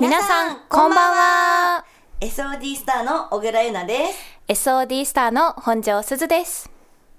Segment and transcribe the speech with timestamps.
[0.00, 1.84] 皆さん、こんばんは。
[2.20, 4.12] SOD スターの小倉優奈で
[4.48, 4.68] す。
[4.68, 6.68] SOD スターの本庄すずです。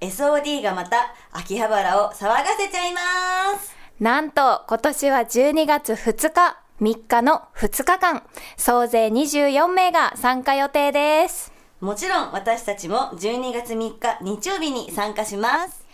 [0.02, 3.74] SOD がまた秋葉原を騒がせちゃいます。
[4.02, 8.24] なんと、今年は12月2日、3日の2日間、
[8.58, 11.54] 総勢24名が参加予定です。
[11.80, 15.86] もちろん私たちも12月3日日曜日に参加します。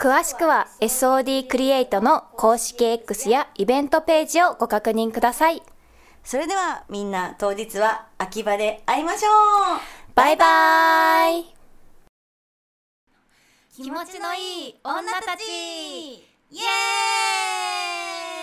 [0.00, 5.62] 詳しくは SOD クリエイトの公式 X やイベントページをご確認ください。
[6.26, 9.80] それではみんな当日は秋葉で会いましょう。
[10.16, 11.54] バイバイ。
[13.72, 15.44] 気持ちのいい女たち。
[15.44, 18.35] イエー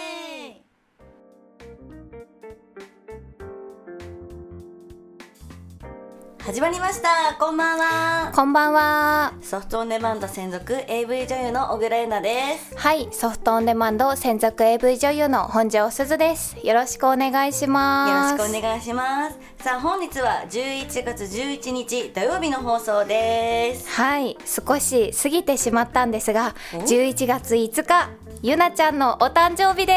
[6.45, 9.33] 始まりましたこんばんはこんばんは。
[9.41, 16.57] ソフトオンデマンド専属 AV 女優の小倉優奈ですはい、ソフトオンデマンド専属 AV 女優の本庄すずです。
[16.61, 18.37] よろしくお願いしよます。
[18.37, 28.09] ろしくお願いしますさあ本日は11月11日土曜日の放送ですはい、少し過ぎてしまったんですが、お？11月5日、
[28.41, 29.93] ゆなちゃんのお誕生日で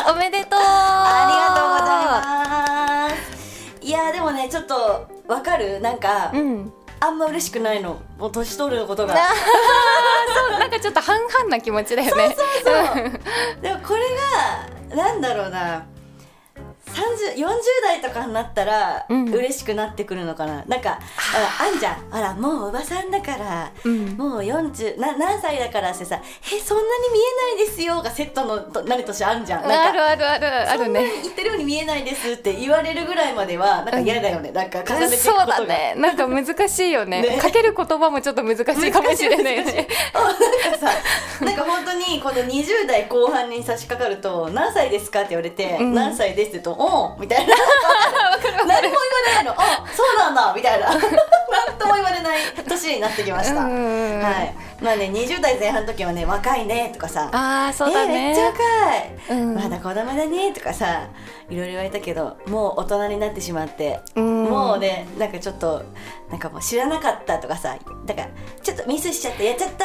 [0.00, 0.10] す。
[0.10, 0.60] おめでとう。
[0.60, 2.69] ありがとうございます
[3.90, 5.80] いやーでもねちょっとわかる？
[5.80, 6.72] なんか、うん。
[7.00, 8.00] あんま嬉しくないの。
[8.18, 9.14] もう年取ることが。
[9.16, 12.36] そう、なんかちょっと半々な気持ちだよね。
[13.60, 14.02] でもこれ
[14.94, 15.78] がなんだろうな。
[15.78, 15.99] 30
[16.94, 17.46] 40
[17.82, 26.20] 代とかになったらうん嬉しくなってくるのかな、なんかああんじゃんあらもうおばさんだから、うんもう40な何歳だからってさ
[26.52, 27.20] 「えそんなに見
[27.56, 31.10] えないですよ」がセットのとなる年あんじゃんなんかあるあるあるあるね。
[31.22, 35.94] 言ってるように見えないですって言われるぐらいまではなんか嫌だよね、なんか重ねてことがだね。
[35.96, 37.22] なんか難しいよね。
[37.22, 39.88] ねかける言葉もちょっと難しいかもしれないよね。
[40.14, 40.90] なんかさ
[41.44, 47.54] なんか本当にこの20代後半に差し掛かると「何歳ですか?」って言われて「うん何歳です」ってと「おう」みたいな。
[48.66, 48.96] 何も言わ
[49.34, 50.88] ないの「あそうなんだ」みたいな。
[50.96, 58.48] 何とも言われない年になってきました、はいまあね20代前半の時はね「若いね」とかさああ、そうだえーめっちゃね。
[59.28, 61.08] 若い、うんまだ子供だねとかさ
[61.48, 65.82] いろいろ言われたけどもう大人になってしまって、うんもうねなんかちょっと
[66.30, 67.76] なんかもう知らなかったとかさ
[68.06, 68.28] だから
[68.62, 69.84] ちょっとミスしちゃってやっちゃった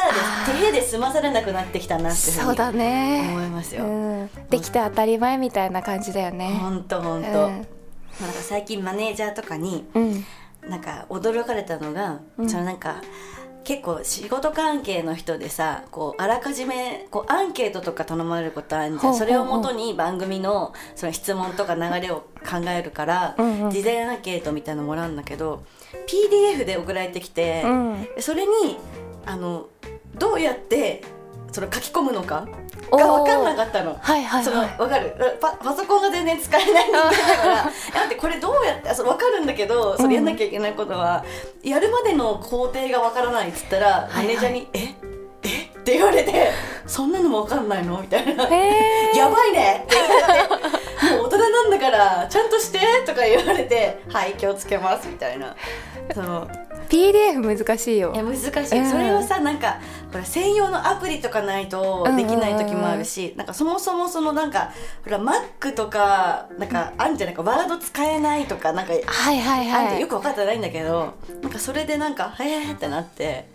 [0.54, 3.28] で手で済まされなくなってきたなってそうだね。
[3.30, 3.84] 思いますよ。
[3.84, 3.88] う
[4.24, 6.58] ん、できて当たり前みたいな感じだよね。
[6.60, 7.66] ほんとほんと、うん
[8.18, 10.24] まあなんか最近マネージャーとかにうん。
[10.66, 12.96] なんか驚かれたのが、うんそのなんか
[13.66, 19.14] 結構仕事関係の人でさこうあらかじめこうアンケートとか頼まれることあるじゃん。
[19.16, 23.70] それをもとに番組のその質問とか流れを考えるから、うんうん。
[23.72, 25.64] 事前アンケートみたいなのもらうんだけど
[26.06, 28.08] PDF で送られてきて、うん。
[28.20, 28.78] それに
[29.24, 29.66] あの
[30.14, 31.02] どうやって
[31.56, 32.46] その書き込むのか？
[32.90, 33.96] が分かんなかったの。
[33.98, 34.68] はいはいそのはい。
[34.76, 37.70] 分かるパパソコンが全然使えない人間 だからだ
[38.04, 41.24] ってこれどうやってあそう分かるんだけどそれやんなきゃいけないことは、
[41.62, 44.80] やるまでの工程が分からないっつったら、マネージャーに「え？
[45.44, 45.48] え？
[45.48, 46.50] っ?」て言われて
[46.86, 55.56] 「そんなのも分かんないの?」みたいな「へー やばいね」って言われて「もう大人なんだからちゃんとして」とか言われて「はい気をつけます」みたいな。
[56.14, 56.46] その
[56.88, 58.22] PDF 難しいよいや。
[58.22, 58.46] 難し
[58.76, 59.78] い、うんそれをさなんか
[60.16, 64.72] ほら専用のアプリとかないとできない時もあるし、なんかそもそもそのなんか
[65.04, 69.98] ほら Mac とかなんかあんじゃないかワード使えないとかなんか、はいはいはい。
[69.98, 70.00] ん。
[70.00, 73.46] よく分かってないんだけどなんかそれでなんかへえってなって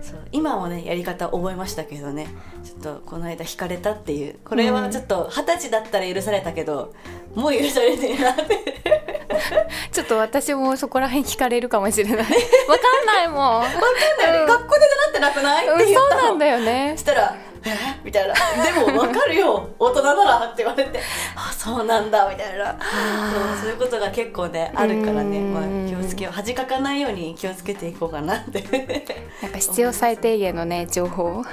[0.00, 2.28] そう今もねやり方覚えましたけどね。
[2.64, 4.38] ちょっとこの間引かれたっていう。
[4.44, 6.94] これはちょっと二十歳だったら許されたけど、
[7.34, 8.82] もう許されてるなって。
[9.92, 12.16] ちょっと私もそこら辺聞かれるかもしれない。
[12.18, 13.62] わかんないもん。
[13.62, 13.82] 分かん
[14.18, 15.68] ないよね、学校で習ってなくない？
[15.68, 16.92] うん、そうなんだよね。
[16.96, 17.00] そ。
[17.02, 17.36] したら
[17.74, 18.00] 「え？
[18.04, 18.34] みたいな
[18.86, 19.68] 「でも分かるよ。
[19.78, 21.00] 大人なら」って言われて
[21.36, 22.72] 「あそうなんだ」みたいな。
[22.72, 25.54] そうそういうことが結構ねあるからね、うん。
[25.54, 26.32] まあ、気をつけよう。
[26.32, 28.62] 恥かかないように気をつけていこうかなって。
[29.42, 31.44] なんか必要最低限のね、情報。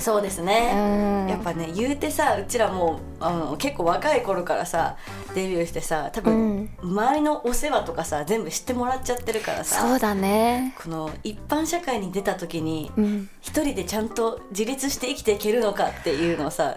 [0.00, 1.28] そうですうね、ん。
[1.28, 4.96] やっぱね言うてさうちらもうあの結構若い頃からさ
[5.34, 10.74] デビューしてさ多分、周りのお世話とかさ全部知ってもらっちゃってるからさそうだね。
[10.82, 13.28] この一般社会に出た時に、うん。
[13.40, 16.76] 一人でちゃんと自立して生きていけるのかっていうのをさ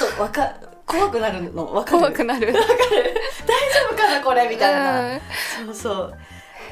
[0.00, 0.54] ちょっとわか
[0.84, 1.98] 怖くなるのわかる？
[1.98, 2.48] 怖くなる。
[2.52, 2.72] わかる？
[3.46, 4.48] 大丈夫かなこれ？
[4.48, 5.20] みたいな、うん
[5.66, 6.18] そうそうまあ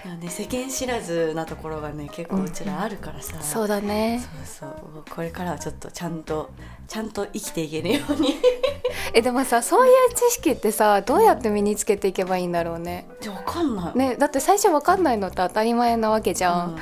[0.09, 4.21] ね、世間知らずなところがね結構うちらあるからさ、そうだね。
[4.49, 6.51] そうそうこれからはちょっとちゃんと
[6.89, 8.37] ちゃんと生きていけるように
[9.13, 13.07] え、でもさ、そういう知識ってさ、どうやって身につけていけばいいんだろうね。
[13.21, 16.71] でわかんない、ね、だって最初わかんないのって当たり前なわけじゃん。
[16.71, 16.79] うん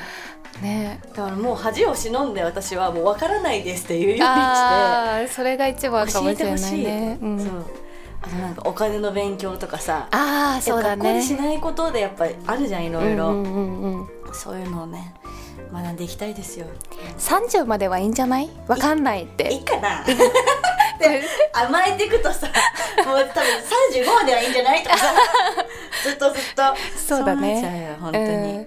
[0.62, 1.00] ね。
[1.14, 7.18] だからもう恥を忍んで私はもうわからないですっていうようにしてああ、それが一番かもしてれないほしい、ね。
[7.20, 7.87] うんそう
[8.20, 14.08] あとなんかお金の勉強とかさああそうだ学校でしねないことでやっぱりあるじゃんいろいろ、うんうんうんうん。
[14.34, 15.14] そういうのをね
[15.72, 16.66] 学んでいきたいですよ。
[17.18, 18.50] 30まではいいんじゃない？
[18.66, 20.04] わかんないっいていかな。
[20.98, 21.22] で
[21.52, 22.52] 甘えていくとさも
[23.14, 23.44] う多分
[24.02, 25.04] 35まではいいんじゃないとかさ。
[26.02, 26.62] ずっとずっと。
[26.98, 27.60] そうだね。
[27.62, 28.32] なっちゃうよ本当に、うん。
[28.34, 28.66] いや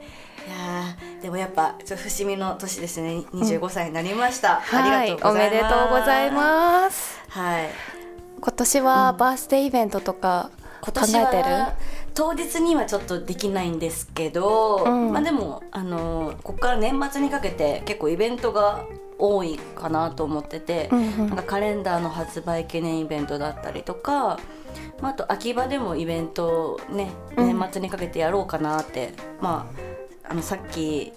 [1.20, 3.24] ーでもやっぱちょっと節目の年ですね。
[3.34, 4.92] 25歳になりました、はい。
[4.92, 5.52] ありがとうございます。
[5.52, 7.20] おめでとうございます。
[7.30, 7.70] はい
[8.42, 10.50] 今年はバースデーイベントとか
[10.82, 11.76] 考えてる、は
[12.16, 15.12] 当日にはちょっとできないんですけど、うん。
[15.14, 18.86] まあでもあのここから年末にかけて結構イベントが
[19.20, 21.28] 多いかなと思ってて、うんうん。
[21.28, 24.40] なんかカレンダーの発売記念イベントだったりとか、
[25.02, 27.48] まあ、あと秋葉でもイベントをねうん。
[27.60, 29.92] 年末にかけてやろうかなって、まあ
[30.32, 31.12] あのさっき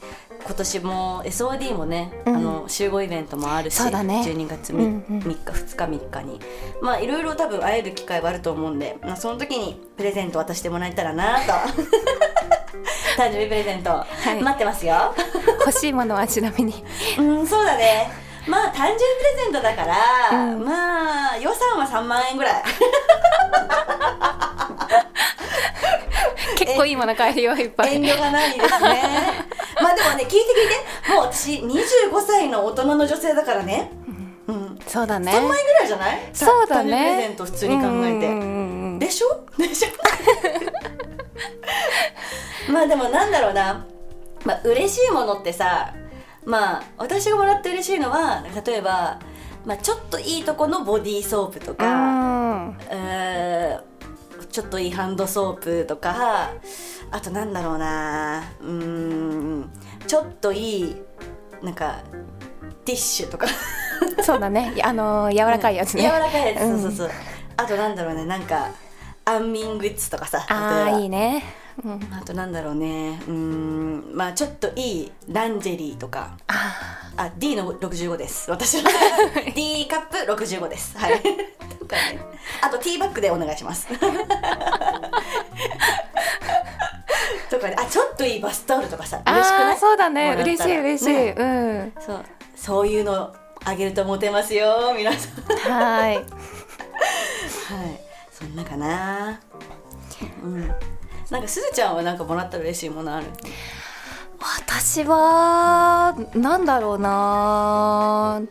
[0.45, 2.37] 今年も SOD もね、うん。
[2.37, 3.91] あの集合イベントもあるし、ね。
[4.27, 5.19] 12月 3,、うんうん。
[5.21, 6.41] 3日2日3日に。
[6.83, 11.53] まあいろいろ多分会える機会はあると思うんで、まあ、その時にプレゼント渡してもらえたらなと。
[13.17, 14.05] 誕生日プレゼント、
[14.39, 14.43] い。
[14.43, 15.15] 待ってますよ。
[15.61, 16.85] 欲しいものはちなみに。
[17.19, 18.11] うんそうだね。
[18.47, 19.05] まあ誕生日プ
[19.39, 19.97] レゼントだから、
[20.31, 20.65] うん。
[20.65, 22.63] まあ予算は3万円ぐらい
[26.59, 27.95] 結構いいもの買えるよいっぱい。
[27.97, 29.03] 遠慮がないですね。
[29.83, 30.43] まあでもね聞いて聞い
[31.07, 31.13] て。
[31.13, 33.91] もう私25歳の大人の女性だからね。
[34.47, 34.79] うん。
[34.87, 35.33] そうだね。
[35.33, 36.19] 3万円ぐらいじゃない？
[36.33, 36.91] そうだね。
[36.91, 37.89] プレゼント普通に考えて。
[37.89, 38.29] うんうんうん。
[38.29, 39.45] うんでしょ？
[39.59, 39.89] でしょ？
[42.73, 43.85] まあでもなんだろうな、
[44.45, 45.93] まあ嬉しいものってさ
[46.45, 49.19] まあ私がもらって嬉しいのは例えば、
[49.67, 52.79] まあ、ちょっといいとこのボディーソープとうか、ん。
[52.91, 53.94] えー
[54.55, 56.53] ちょっといいハンドソープとか
[57.11, 59.71] あとなんだろうなうーん
[60.07, 60.97] ちょっといい
[61.61, 62.01] なんか
[62.85, 63.49] ティッシュとか。
[64.23, 64.73] そうだね。
[64.85, 66.81] あのー柔らかいやつね、柔らかいやつ、うん。
[66.83, 67.17] そうそうそう。
[67.57, 68.69] あとなんだろうねなんか
[69.25, 71.43] 安眠グッズとかさああいいね、
[71.83, 73.21] うん、あとなんだろうね。
[73.27, 74.13] うーん。
[74.15, 76.37] まあちょっといいランジェリーとか。
[76.47, 76.77] あ
[77.17, 78.51] あ D の65です。
[78.51, 78.91] 私は。
[79.55, 80.97] D カップ65です。
[80.97, 81.21] はい。
[81.79, 82.21] とかね。
[82.63, 83.89] あとティーバッグでお願いします。
[87.51, 87.77] とかね。
[87.79, 89.79] あちょっといいバスタオルとかさあ嬉しくない？
[89.79, 90.37] そうだね。
[90.41, 91.93] 嬉しい嬉しい、ねうん。
[92.01, 92.25] そう。
[92.55, 93.35] そういうの
[93.65, 95.73] あげるとモテますよ皆さん。
[95.73, 96.17] はい。
[96.17, 96.25] はい、
[98.31, 99.41] そんなかな。
[100.43, 100.75] うん。
[101.31, 103.27] なんかすずちゃんはなんかもらったら嬉しいものある？
[104.39, 108.43] 私はなんだろうな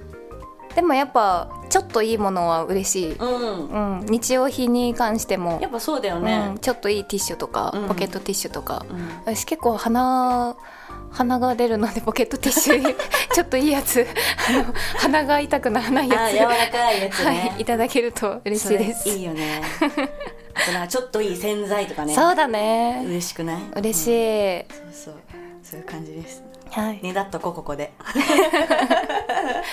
[0.76, 4.00] でもやっぱちょっといいものは嬉しい、うん。
[4.00, 6.58] うん、日用品に関してもやっぱそうだようねん、。
[6.58, 9.08] ちょっといいティッシュとか、うんポケットティッシュとか、うん。
[9.26, 10.56] 私結構鼻
[11.12, 12.96] 鼻が出るのでポケットティッシュ
[13.34, 14.08] ちょっといいやつ
[14.98, 17.52] 鼻が痛くならないやあ、つ柔らかいやつね。
[17.52, 19.62] はい、いただけると嬉しいですいいよね。
[20.54, 22.14] かちょっといい洗剤とかね。
[22.16, 23.64] そうだね嬉しくない？
[23.76, 24.12] 嬉しい。
[24.60, 25.16] い、そうそう。
[25.64, 26.44] そういう感じです。
[26.70, 27.94] はい、ねだっとこここで。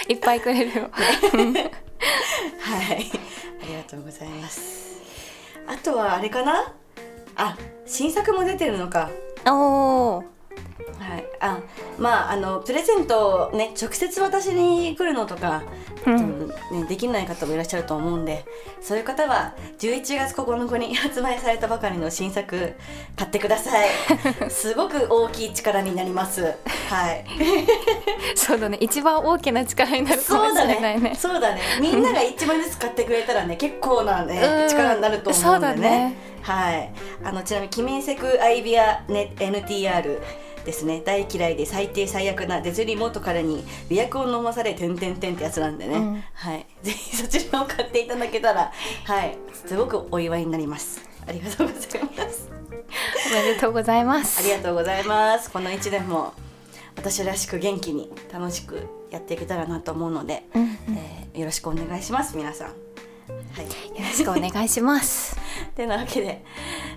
[0.08, 0.98] いっぱいくれるよは
[2.94, 3.10] い。
[3.62, 5.00] ありがとうございます。
[5.66, 6.74] あとはあれかな？
[7.36, 7.56] あ、
[7.86, 9.10] 新作も出てるのか。
[9.46, 10.24] おお
[10.98, 11.60] はい、あ
[11.98, 15.62] まああのプレゼントをね直接私に来るのとか、
[16.06, 16.48] うん。
[16.48, 16.54] ね、
[16.88, 18.44] できない方もいらっしゃると思うんで
[18.80, 22.74] そういう方は11月9日に 発売されたばかりの新作
[23.16, 23.88] 買ってください。
[24.50, 26.54] すごく大きい力になります。
[26.88, 27.24] はい。
[28.34, 28.78] そうだね。
[28.80, 31.10] 一番大きな力になるかもしそうだれないね。
[31.10, 31.16] ね。
[31.16, 31.60] そうだね。
[31.80, 34.68] みんなが1枚ずつ買ってくれたらね結構なねうん。
[34.68, 36.92] 力になると思うんでねはい。
[37.24, 40.20] あのちなみにキミンセクアイビア、ね、NTR
[40.64, 41.02] ですね。
[41.04, 46.24] 大嫌いで最低最悪なデズリ元彼に美薬を飲まされてんてんてんってやつなんでね、うん。
[46.34, 46.66] はい。
[46.82, 48.72] ぜひそちらを買っていただけたら
[49.04, 49.36] はい。
[49.66, 51.00] すごくお祝いになります。
[51.26, 52.50] ありがとうございます。
[53.30, 54.40] おめでとうございます。
[54.40, 55.50] ありがとうございます。
[55.50, 56.32] この1年も
[56.96, 60.68] 私らしく元気に楽しくやっていけたらなと思うので、うんうん。
[60.96, 62.68] えーよろしくお願いします皆さん。
[62.68, 62.74] は
[63.62, 63.64] い。
[63.64, 65.39] よろしくお願いします
[65.76, 66.44] てなわけで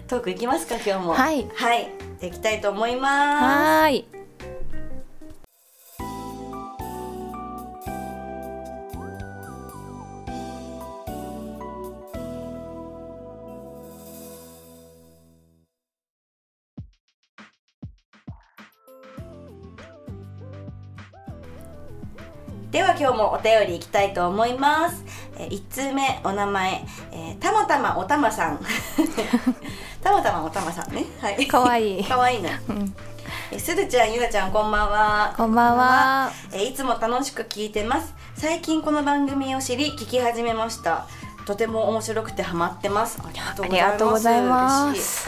[0.08, 1.14] トークいきますか今日も。
[1.14, 1.48] はい。
[1.56, 1.90] はい。
[2.20, 3.44] でいきたいと思います。
[3.44, 4.24] はーい。
[22.74, 25.06] では今日もお便りいきたいと思います、
[25.38, 28.60] えー、1通目お名前、えー、たまたまおたまさん。
[30.04, 31.06] たまたまおたまさんね。
[31.22, 31.48] はい。
[31.48, 32.04] かわいい。
[32.06, 32.62] かわいいね。
[32.70, 32.96] うん。
[33.52, 35.34] えーすずちゃんゆなちゃんこんばんは。
[35.36, 36.32] こんばんは。
[36.52, 38.14] えーいつも楽しく聞いてます。
[38.36, 41.06] 最近この番組を知り聞き始めました。
[41.46, 43.20] とても面白くてハマってます。
[43.24, 43.40] あり
[43.80, 45.28] がとうございます。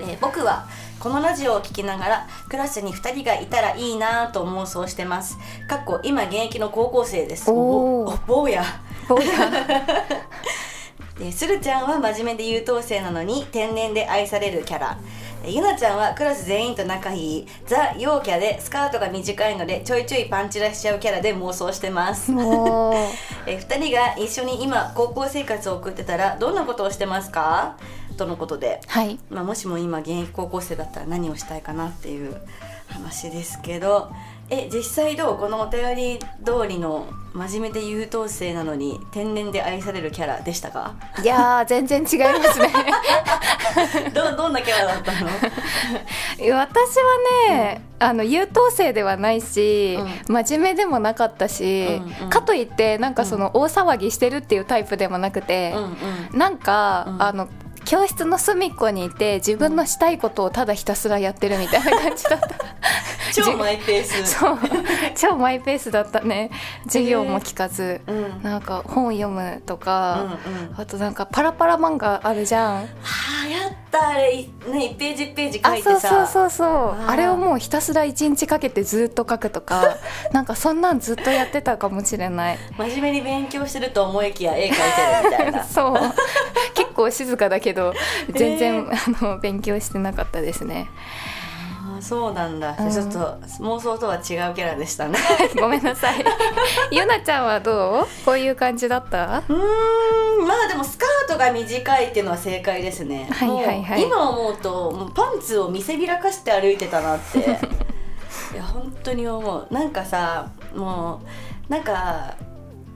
[0.00, 0.66] えー僕は
[0.98, 5.38] このラジオを聞きながらクラスに2人がいたらいいなと妄想してます。
[5.68, 7.50] かっこ今現役の高校生です。
[7.50, 8.14] おー。
[8.14, 8.64] お坊や
[9.08, 10.04] 坊 や
[11.18, 14.98] でスルちゃんは真面目で優等生なのに天然で愛されるキャラ。
[15.44, 17.46] えゆなちゃんはクラス全員と仲いい。
[17.66, 22.32] ザ・陽キャでスカートが短いのでちょいちょいパンチラしちゃうキャラで妄想してます。
[23.46, 27.76] え2人が一緒に今高校生活を送ってたらどんなことをしてますか？
[28.18, 29.18] とのことで、はい。
[29.30, 32.36] まあ、もしも今現役高校生だったら何をしたいかなっていう
[32.88, 34.10] 話ですけど。
[34.48, 35.38] え実際どう？
[35.38, 40.94] このお便り通りの真面目で優等生なのに天然で愛されるキャラでしたか？
[41.22, 42.70] いやー全然違いますね。
[44.14, 45.28] どどんなキャラだったの？
[46.38, 46.56] 私は
[47.50, 52.30] ね、あの優等生ではないし、真面目でもなかったし、うんうん。
[52.30, 55.82] かといってなんかその大騒ぎしてるっていうタイプでもなくて、うん
[56.32, 56.38] うん。
[56.38, 57.22] なんか、うん。
[57.22, 57.48] あの
[57.84, 62.48] 教室の隅っこにいて自分のしたいことをただひたすらやってるみたいな感じだった
[63.32, 64.26] 超マイペース。
[64.26, 64.58] そう
[65.14, 66.50] 超マイペースだったね。
[66.84, 68.42] 授業も聞かず、うん。
[68.42, 70.80] なんか本読むとうんか、うん。
[70.80, 72.74] あとなんかパラパラ漫画あるじゃん。
[72.74, 72.86] は
[73.44, 76.00] あやったあれいね1ページ1ページ書あいてさ。
[76.00, 76.68] そうそうそうそう。
[76.68, 77.10] あー。
[77.10, 79.96] あれをもうひたすら一日かけてずっと書くとか。
[80.32, 82.58] なんかそんなんずっとやってたかもしれない。
[82.76, 85.64] 真面目に勉強してると思いきや絵描いてるみたいな。
[85.66, 85.96] そう。
[86.74, 87.92] 結構静かだけど
[88.32, 90.88] 全然、あの勉強してなかったですね
[91.98, 92.90] あそうなんだ、うん。
[92.90, 93.18] ちょっと
[93.62, 95.18] 妄想とは違うキャラでしたね。
[95.60, 96.24] ごめんなさい。
[96.90, 98.24] ゆなちゃんはどう？
[98.24, 99.42] こういう感じだった？
[99.48, 100.46] うーん。
[100.46, 103.28] まあでもスカートが短いっていうのは正解ですね。
[103.30, 104.02] はいはいはい。
[104.02, 107.38] 今思うともうパンツを見せびらかして歩いてたなって。
[108.52, 109.66] いや本当に思う。
[109.70, 111.20] なんかさも
[111.68, 112.34] うなんか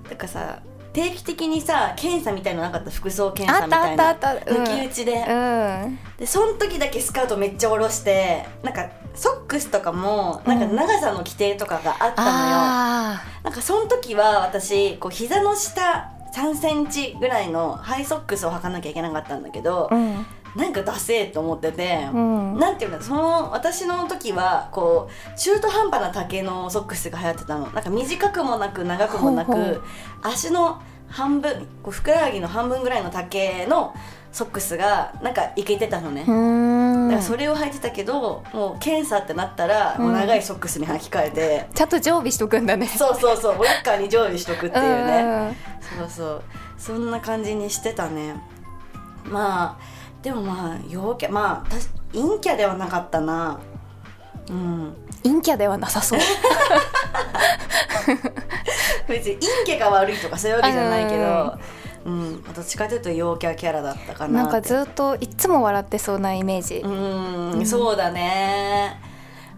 [0.08, 0.58] なんかさ
[1.00, 2.90] 定期的にさ検査みたいのなかった？
[2.90, 4.08] 服装検査みたいな。
[4.08, 4.52] あったあったあった。
[4.52, 4.62] うん。
[4.64, 5.98] 抜き打ちで、うん。
[6.18, 20.26] でその時だけスカートめっちゃ下ろしてなんかソックスとかもなんか長さの規定とかがあったのよ、あなんかその時は私こう膝の下3センチぐらいのハイソックスを履かなきゃいけなかったんだけどー、うん
[20.56, 22.58] なんかダセーと思ってて、うん。
[22.58, 27.66] なんていうのその私の時はこう中途半端な丈のソックスが流行ってたの。
[27.68, 29.82] なんか短くもなく長くもなく
[30.22, 33.94] 足の半分こうふくらはぎの半分ぐらいの丈の
[34.32, 41.66] ソックスがなんかいけてたのね、だからそれを履いてたけどもう検査ってなったら、もう長いソックスに履き替えて。
[41.74, 42.86] ちゃんと常備しとくんだね。
[42.86, 43.54] そうそうそう。
[43.56, 45.54] ロッカーに常備しとくっていうね。
[45.92, 45.98] うん。
[45.98, 46.42] そうそう。
[46.78, 48.36] そんな感じにしてたね。
[49.24, 53.58] まあでもまあ陽キャまあたし陰キャではなかったな。
[54.48, 54.94] うん。
[55.22, 56.20] 陰キャではなさそう。
[59.08, 61.58] 別に陰キャが悪いとかそういうわけじゃないけど
[62.06, 62.42] うん。
[62.54, 67.66] どっちかというと陽キャキャラだったかななんかずっといつも笑ってそうなイメージ、うん。
[67.66, 69.00] そうだね。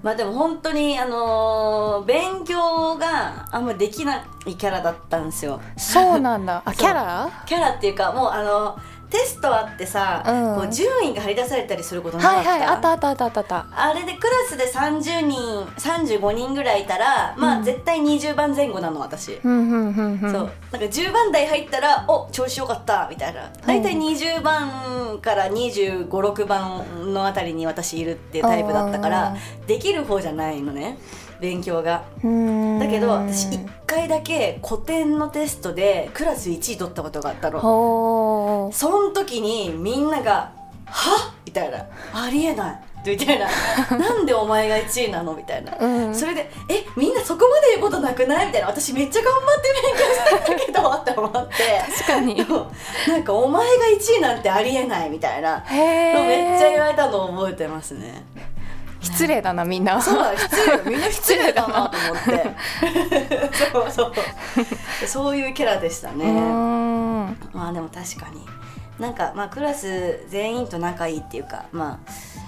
[0.02, 5.60] まあでも本当にあのー勉強があんまできないキャラだったんですよ。
[5.76, 6.60] そうなんだ。
[6.64, 7.30] あキャラ？
[7.46, 8.76] キャラっていうかもうあの
[9.12, 10.62] テストあってさ、うん。
[10.62, 13.66] こう順位が張り出されたりすることなかった、はいはいあったあったあったあった。
[13.70, 15.38] あれでクラスで30人
[15.76, 17.64] 35人ぐらいいたらまあ、うん。
[17.64, 20.18] 絶対20番前後なの私、うんうんうんうん。
[20.20, 20.32] そう。
[20.32, 23.50] なんか10番台入ったらお調子よかったみたいな。
[23.66, 30.96] 大体20番から2 5 6番のあたりに私いるっていうタイプだったからできる方じゃないのね
[31.42, 32.04] 勉強が。
[32.22, 38.70] だけど私1回だけ古典のテストでクラス1位取ったことがあったの。
[38.72, 40.52] その時にみんなが
[40.86, 41.30] 「は？
[41.30, 41.84] っ!」みたいな
[42.14, 43.48] 「ありえない」みたいな
[43.98, 46.14] 「なんでお前が1位なの?」みたいな、うん。
[46.14, 46.84] それで「え？
[46.96, 48.68] みんなそこまで言うことなくない?」みたいな。
[48.68, 51.54] 私めっちゃ頑張って勉強してんだけどって思って。
[51.98, 52.36] 確かに。
[53.08, 55.64] なんか「お前が1位なんてありえない」みたいな。
[55.66, 58.24] へのめっちゃ言わえれたのを覚えてますね
[59.02, 60.00] 失礼だなみんな。
[60.00, 63.50] そうだ失礼みんな失礼だなと思って。
[63.72, 64.12] そうそう。
[65.06, 66.24] そういうキャラでしたね、
[67.52, 68.46] まあでも確かに。
[68.98, 72.41] なんかまあクラス全員と仲いいっていうかまあ八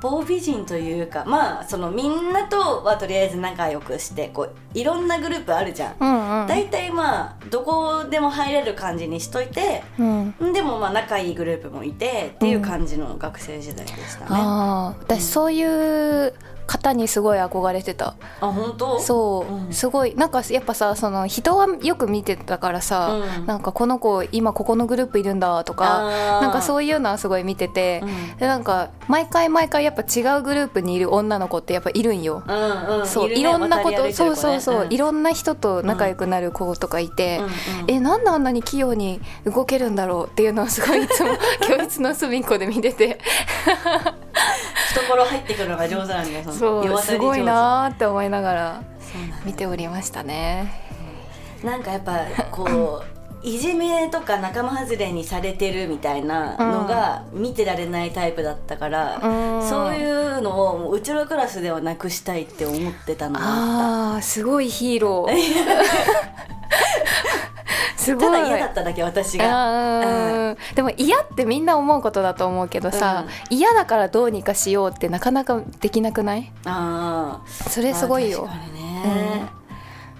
[0.00, 5.96] 方美人というかまあそのみんなとはとりあえず仲良くしてこういろんなグループあるじゃん。
[5.98, 14.26] うんうん大体まあどこでも入れる感じにしといてうんでもまあ仲いいグループもいてっていう感じの学生時代でしたね。
[14.30, 16.34] ああ私そういう
[16.66, 18.14] 方にすごい憧れてた。
[18.40, 19.00] あ本当？
[19.00, 19.72] そう、うん。
[19.72, 20.14] すごい。
[20.14, 23.46] なんかやっぱさその人はよく見てたからさ、うん。
[23.46, 28.36] なんかこの子今ここのグループいるんだとかなんかそういうのはすごい見てて、うん。
[28.38, 32.42] でなんか毎回毎回やっぱ違うグループにいる女の子ってやっぱいるんよ。
[32.46, 33.06] うんうん。
[33.06, 33.44] そういるね。
[33.44, 34.92] ろんなこと、渡り歩いてそうそうそう、ん。
[34.92, 37.52] いろんな人と仲良くなる子とかいて、うんうん。
[37.88, 41.30] えなんであんなに器用に動けるんだろうっていうのをすごいいつも
[41.66, 43.18] 教室の隅っこで見てて
[45.00, 48.82] 懐入ってくるのが上手なんだよそうすごいなーって思いながら
[49.44, 50.82] 見ておりましたね。
[51.64, 52.18] なんかやっぱ
[52.50, 53.04] こう
[53.46, 59.68] いじめとか仲間外れにされてるみたいなのが見てられないタイプだったから、うん。
[59.68, 65.32] そういうのをもううちのクラスではなくしたいって思ってたのがああーすごいヒーロー
[68.06, 68.24] すごい。
[68.24, 69.44] ただ嫌だっただけ私が。
[69.44, 70.74] あー。
[70.74, 73.56] でも嫌ってみんな思うことだと思うけどさ、うん。
[73.56, 76.52] 嫌だからどうにかしようってなかなかできなくない？
[76.64, 78.46] あそれすごいよ。
[78.46, 79.46] まあ、確かにね、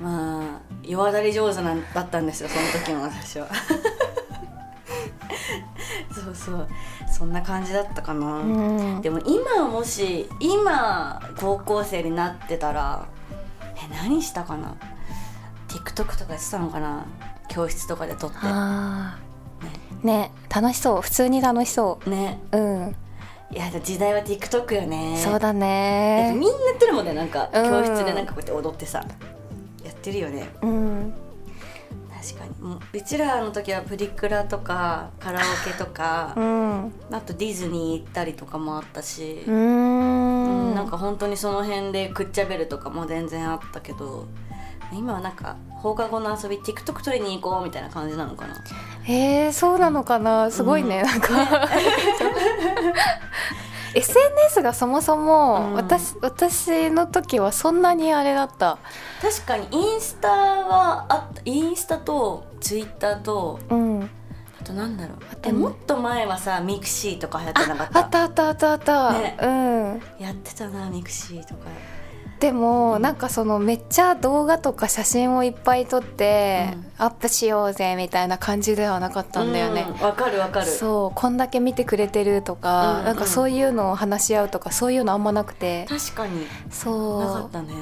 [0.01, 3.49] まあ世渡り上手なんだったんですよその時の私は。
[6.13, 6.69] そうそう。
[7.11, 9.01] そんな感じだったかな、うん。
[9.01, 13.07] でも今もし今高校生になってたら
[13.77, 14.77] え何したかな
[15.69, 17.07] ？TikTok とかやってたのかな？
[17.49, 18.39] 教室とかで撮って。
[18.43, 20.07] あー。
[20.07, 21.03] ね楽しそう。
[21.03, 22.41] 普通に楽しそね。
[22.53, 22.97] ううん。
[23.53, 25.21] いや時代は TikTok よね。
[25.23, 26.35] そうだね。
[26.39, 27.49] みんなやってるもんねなんか。
[27.53, 27.65] うん。
[27.65, 29.05] 教室でなんかこうやって踊ってさ。
[29.85, 30.49] やってるよね。
[30.63, 31.15] うん。
[32.23, 32.51] 確かに。
[32.61, 36.93] もううちらの時はプリクラとかカラオケとかうん。
[37.13, 39.45] あとディズニー行ったりとかもあったし。
[39.47, 44.27] う、うんんなんか本当にその辺でくっちゃべるとかも全然あったけど
[44.93, 48.55] 今はなんか放課後の遊び TikTok 撮りに行こうみたいな感じなのかな？
[49.07, 50.51] えー、そうなのかな？
[50.51, 51.29] すごいね、なんか。
[53.95, 55.75] SNS がそもそも、うん。
[55.75, 58.79] 私私の時はそんなにあれだった。
[59.23, 61.41] 確かにインスタはあった。
[61.45, 64.11] インスタとツイッターとうん。
[64.61, 65.19] あとなんだろう。
[65.45, 67.99] えもっと前はさミクシーとか流行ってなかった？
[67.99, 69.39] あったあったあったあった、ね。
[69.41, 70.03] うん。
[70.23, 71.71] やってたなミクシーとか
[72.41, 80.67] でもなんかそのめっちゃ動画とか写真をいっぱい撮って、アップしようぜみたいな感じではなかったんだよね、うんわかるわかる。
[80.67, 83.05] そうこんだけ見てくれてるとか、うんうん。
[83.07, 85.87] なんかそういうのを話し合うとかそういうのあんまなくて。
[85.89, 86.47] 確かに。
[86.71, 87.21] そう。
[87.21, 87.75] なかったね。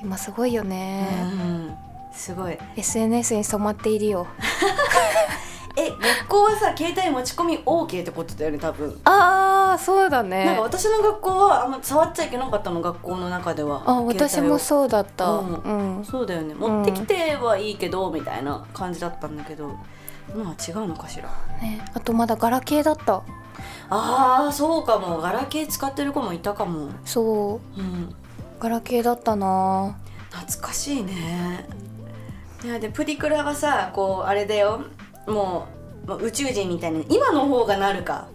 [0.00, 1.74] 今すごいよね、うん
[2.12, 2.58] すごい。
[2.76, 4.26] SNS に染まっているよ
[5.76, 9.00] え学校はさ携帯持ち込み OK ってことだよね多分。
[9.04, 10.44] ああそうだね。
[10.44, 13.82] なんか私の学校はあんま触っちゃいけなかったの学校の中では。
[13.84, 15.26] あ私もうそうだった。
[15.30, 16.00] ううん。
[16.00, 16.54] ん、そうだよね。
[16.54, 19.72] 持ってきてはいいけど、みたいな感じだったんだけど。
[20.34, 21.24] 今は違うのかしら。
[21.60, 23.22] ね、あとまだガラケーだった。
[23.90, 25.18] あーそうかも。
[25.18, 26.88] ガラケー使ってる子もいたかも。
[27.04, 27.80] そう。
[27.80, 28.14] うん。
[28.60, 29.96] ガラケーだったな。
[30.30, 31.68] 懐かしいね。
[32.64, 34.80] いやでプリクラはさこうあれだよ
[35.26, 35.74] もう
[36.06, 38.28] もう宇宙人みたいな今の方がなるか。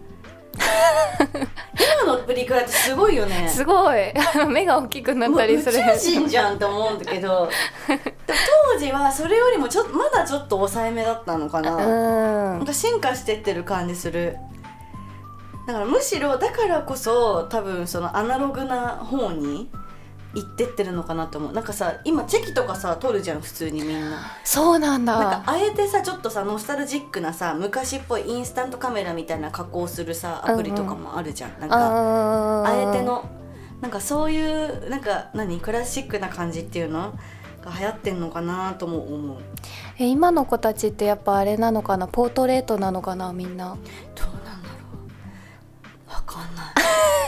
[2.03, 3.47] 今のプリクラってすごいよね。
[3.47, 4.13] すごい。
[4.49, 5.77] 目が大きくなったりする。
[5.77, 7.49] 宙人じゃんって思うんだけど。
[8.73, 12.57] 当時はそれよりもちょまだちょっと抑えめだったのかな、うん。
[12.57, 14.37] なんか進化してってる感じする。
[15.67, 19.69] だからむしろだからこそ多分そのアナログな方に
[20.35, 21.53] 行ってってるのかなと思う。
[21.53, 24.19] なんかさ今チェキとかさ撮るじゃん普通にみんな。
[24.43, 25.17] そうなんだ。
[25.17, 33.27] なんかあえてさちょっとさノスタルジックなさ昔っぽいインスタントカメラみたいな加工するさアプリとかもあるじゃん、なんかああえての
[33.81, 37.13] なんかそういうなんか何クラシックな感じっていうの？
[37.61, 39.37] が流行ってんのかなとも思う。
[39.97, 42.07] え今の子たちってやっぱあれなのかな？
[42.07, 43.77] ポートレートなのかなみんな？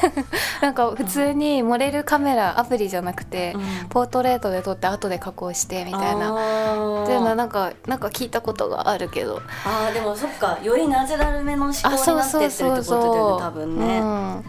[0.61, 3.89] なんか普通にモデルカメラアプリじゃなくて、うん。
[3.89, 6.31] ポートレートで撮って後で加工してみたいな。
[6.31, 9.41] なっていうのはなんかなんか聞いたことがあるけど。
[9.65, 14.45] あーでもそっかよりナチュラルめの思考あになっててるってことだよね多分ね、うん。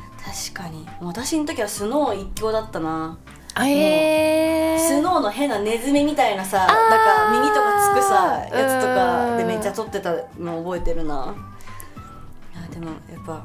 [0.53, 0.88] 確かに。
[1.01, 3.17] 私の時はスノー一強だったな。
[3.55, 11.35] あえー、スノーの変なネズミみたいなさなんか耳とかつくさやつとうんかでめっちゃ撮ってたの覚えてるな。
[12.55, 13.43] いやでもやっぱ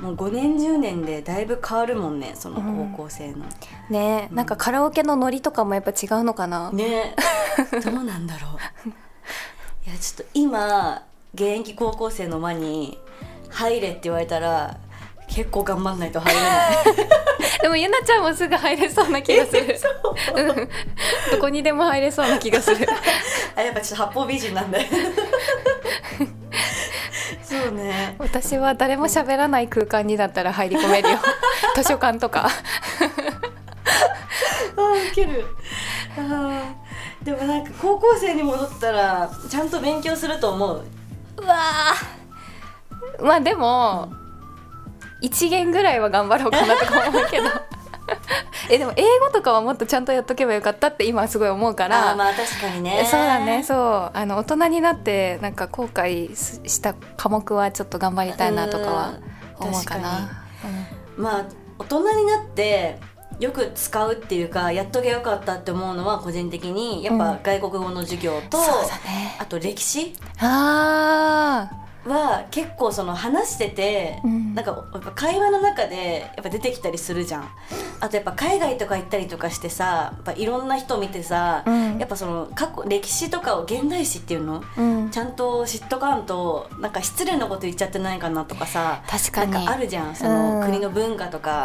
[0.00, 3.44] もう5年10年でだいぶ変わるもんねその高校生の、
[3.90, 7.16] ねなんかカラオケのノリとかもやっぱ違うのかな、ね。
[7.84, 8.48] どうなんだろ
[8.86, 8.88] う。
[9.88, 11.02] いやちょっと今
[11.34, 13.00] 現役高校生の間に
[13.50, 14.76] 入れって言われたら
[15.28, 16.76] 結構頑張んないと入れない。
[17.60, 19.78] でもゆなちゃんもすぐ入れそうな気がする。
[20.36, 22.86] う んどこにでも入れそうな気がする。
[23.56, 24.86] あやっぱちょっと八方美人なんだよ
[27.48, 28.14] そうね。
[28.18, 31.18] 私は誰も喋らない空間にだったら入り込めるよ。
[31.74, 32.48] 図書館とか。
[34.76, 34.92] あ
[35.24, 35.44] る。
[37.24, 40.84] でもなんか高校生に戻ったらちゃんと勉強すると思う。
[41.38, 41.94] うわ
[43.20, 44.12] まあでも、
[45.20, 47.67] 一、1限ぐらいは頑張ろうかなとか思うけど。
[48.70, 52.14] えでも英語とかはもっとちゃんとやっとけばよかったって今はすごい思うから。
[52.14, 53.06] まあ確かにね。
[53.10, 54.10] そうだねそう。
[54.12, 59.12] あの大人になってなんか後悔すした科目はちょっと頑張りたいなとかは
[59.60, 60.44] うん思うかな。
[61.16, 61.44] まあ
[61.78, 62.98] 大人になって
[63.40, 69.36] よく使うっていうかやっとけばよかったって思うのは個人的にやっぱ外国語の授業と、うんそうだね。
[69.38, 70.14] あと歴史。
[70.40, 71.70] あ
[72.08, 74.54] は結構その話してて、うん。
[74.54, 77.48] なんかやっぱ会話の中でやっぱ出てきたりするじゃん。
[78.00, 81.98] あとやっぱ海外とか行ったりとかしてさやっぱいろんな人見てさ、うん。
[81.98, 84.62] やっぱその過去歴史とかを現代史っていうの？
[84.62, 85.10] ーうん。
[85.10, 89.52] ちゃんと知っとかんとなんか失礼なこと言っちゃってないかなとかさ確かに。
[89.52, 90.16] なんかあるじゃん。
[90.16, 90.60] そうん。
[90.60, 91.64] の国の文化とうか、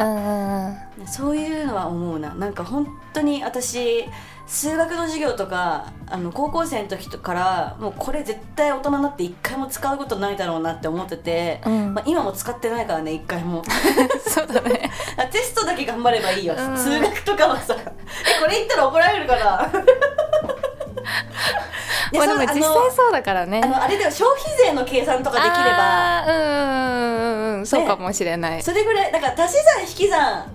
[1.05, 2.33] そういうのは思うな。
[2.35, 4.05] なんか本当に私
[4.45, 11.93] 数学の授業とかあの高校生の時からもうこれ絶対大人になって一回も使うことないだろうなって思ってて、うん。
[11.93, 13.63] まあ、今も使ってないからね一回も。
[14.27, 14.91] そうだね。
[15.31, 16.77] テストだけ頑張ればいいよ、うん。
[16.77, 17.75] 数学とかはさ。
[17.75, 17.83] え
[18.41, 19.69] これ言ったら怒られるから。
[22.11, 23.61] いやまあでも実際そうだからね。
[23.63, 26.25] あのあれでは消費税の計算とかできれば。
[26.27, 30.45] うんうんうんそうかもしれない、それぐらいだから足し算引き算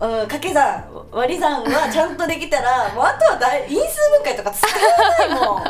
[0.00, 5.64] うん掛け算割り算はちゃんとできたらもうあとは大因数分解とか使わないもん。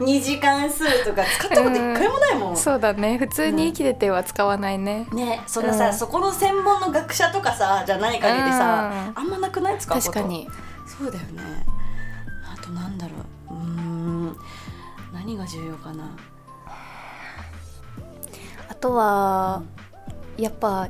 [0.00, 3.16] 二次関数とか使ったこと一回もないもん、そうだね。
[3.16, 5.94] 普通に生きてては使わないね、ねそのさ、うん。
[5.94, 9.22] そこの専門の学者とかさじゃない限りさ、うん。
[9.22, 10.12] あんまなくない使うこと？
[10.12, 10.48] 確かに。
[10.86, 11.64] そうだよね。
[12.52, 13.12] あとなんだろ
[13.50, 13.54] う。
[13.54, 14.36] うーん。
[15.12, 16.10] 何が重要かな？
[18.68, 19.62] あとは
[20.36, 20.88] やっぱ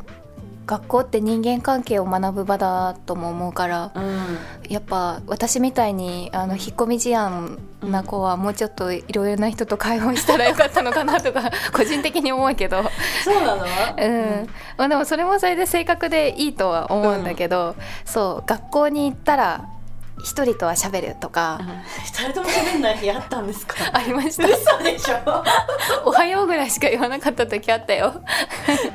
[0.66, 4.38] 学校って人間関係を学ぶ場だとも思うからうん。
[4.68, 12.82] やっぱ私みたいにあの引っ込み思案な子はもうちょっといろいろな人と会話したらよかったのかなとか 個人的に思うけど、
[13.22, 13.64] そうなの？
[13.64, 14.48] うん。
[14.78, 19.68] まあ、でもそれもそれで性格でいいとは思うんだけど、そう学校に行ったら
[20.22, 21.60] 一人とは喋るとか
[22.04, 23.76] 二人とも喋んない日あったんですか？
[23.92, 24.46] ありました。
[24.46, 25.44] 嘘でしょ？
[26.08, 28.14] おはようぐらいしか言わなかった時あったよ。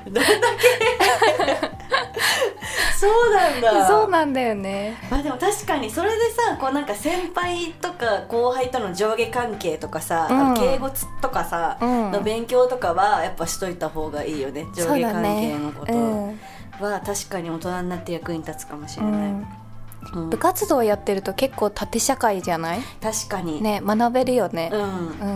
[0.08, 1.80] どれだけ？
[3.00, 3.88] そうなんだ。
[3.88, 4.98] そうなんだよね。
[5.10, 10.56] まあでも確かにそれでさこうなんか先輩とか後輩との上下関係とかさ、うん。
[10.56, 10.90] 敬語
[11.22, 12.12] とかさ、うん。
[12.12, 14.66] の勉強とかはやっぱしといた方がいいよね。
[14.76, 16.40] 上下関係ねのことうん。
[16.82, 19.32] は確かに大人になって役に立つかもしれない、
[20.14, 20.24] うん。
[20.24, 22.82] うん部活動やってると結構縦社会じゃない？
[23.02, 24.70] 確かに、ね学べるよね。
[24.74, 24.86] うん、う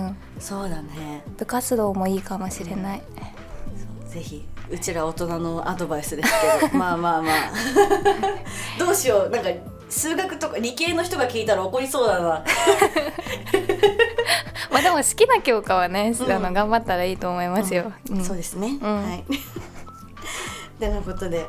[0.09, 0.17] ん。
[0.39, 1.23] そうだね。
[1.37, 3.01] 部活動もいいかもしれない。
[4.07, 6.75] ぜひうちら大人のアドバイスですけど。
[6.77, 7.35] まあまあまあ。
[8.79, 9.29] どうしよう。
[9.29, 9.49] なんか
[9.89, 12.43] 数学とか理系の人が聞いたら怒りそうだな。
[14.71, 16.31] まあでも好きな教科はね、うん。
[16.31, 18.23] あの頑張ったらいいと思いますよ、うん。
[18.23, 19.03] そうですね、うん。
[19.03, 19.23] はい。
[20.79, 21.47] てなことで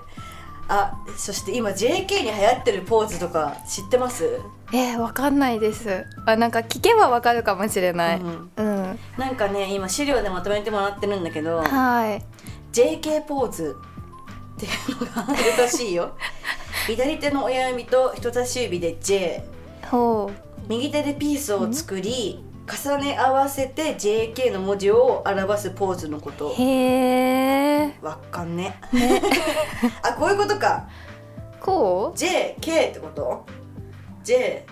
[0.68, 4.40] あそして今 JK に流行ってるポーズとか知ってます？
[4.72, 6.04] えー、わかんないです。
[6.26, 8.20] あなんか聞けばわかるかもしれない。
[8.20, 12.22] うんうん、なんかね今資料でまとめてもらってるんだけどはい。
[12.72, 13.76] JK ポーズ
[14.56, 16.12] っていうのがあるらしいよ。
[16.86, 19.44] 左手の親指と人差し指で J
[19.90, 20.30] ほ
[20.68, 26.48] 右手でピースを作り重ね合わせて JK の文字を表すポーズのこと。
[26.48, 27.63] うへえ
[28.02, 28.78] わっかんね。
[30.02, 30.86] あこういうことか。
[31.60, 33.46] こう？JK ってこと
[34.24, 34.64] ?JK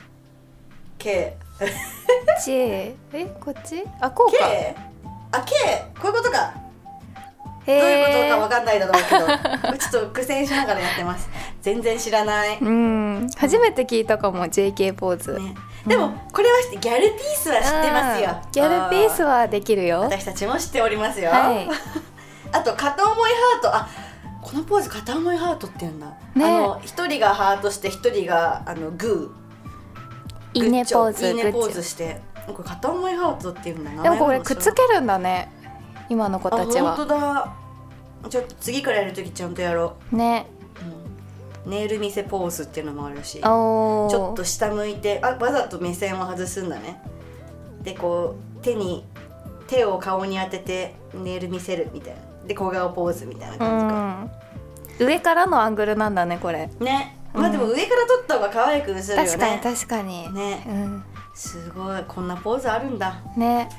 [2.45, 3.85] J えこっち？
[4.01, 4.39] あこうか。
[4.39, 4.77] K
[5.31, 5.55] あ K
[6.01, 6.55] こういうことか。
[7.65, 9.79] へどういうことえかわかんないだろうけど。
[9.79, 11.29] ちょっと苦戦しながらやってます。
[11.63, 13.31] 全然知らない、うん。
[13.37, 15.55] 初めて聞いたかも JK ポーズ、ね、
[15.87, 18.37] でもこれはギャルピースは知ってますよ。
[18.51, 20.01] ギャルピースはできるよ。
[20.01, 21.69] 私たちも知っておりますよ、はい
[22.53, 23.75] あと片思いハート。
[23.75, 23.89] あ
[24.43, 30.65] このポーズ片思いハートって言うんだ、ねあの一人がハートして一人があのグー。
[30.65, 32.21] いいねポーズいいねポーズして。
[32.47, 35.49] これ片思いハートって言うんだョでもこれくっつけるるんだね
[36.09, 37.55] 今の子たちあは本当だ。
[38.29, 40.47] ちょっと次からやるときちゃんとやろね。
[41.65, 43.41] う、うん、ネイル見せポーズっていうのもあるし。
[43.41, 47.01] ちょっと下向いてあわざと目線を外すんだね。
[47.83, 49.05] でこう手に
[49.73, 52.21] 手を顔に当ててネイル見せるみたいな。
[52.47, 55.07] で小顔ポーズみたいなう感じか、ん。
[55.09, 56.69] 上からのアングルなんだねこれ。
[56.81, 57.17] ね。
[57.33, 59.17] まあでも上から撮った方が可愛く映るよね。
[59.17, 60.35] 確かに確かに。
[60.35, 60.65] ね。
[60.69, 61.05] うん。
[61.35, 62.05] すごい。
[62.07, 63.21] こんなポーズあるんだ。
[63.37, 63.71] ね。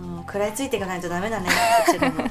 [0.00, 1.50] うん食らいついていかないとダメだね。
[1.88, 2.22] うちらも。
[2.22, 2.28] も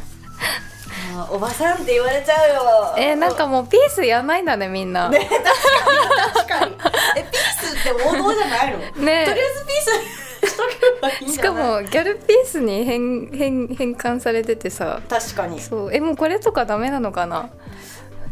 [1.34, 2.96] うおばさんって言われちゃうよ。
[2.98, 6.76] えーなんかもうピースやんないんだねみんな、ね確かに。
[6.78, 6.94] 確かに。
[7.18, 8.88] えピーって王道じゃないの、ね。
[8.90, 10.23] とりあえずピース
[11.28, 15.02] しかもギャルピースに変変変換されててさ。
[15.10, 15.60] 確かに。
[15.60, 15.94] そう。
[15.94, 17.50] えもうこれとかダメなのかな？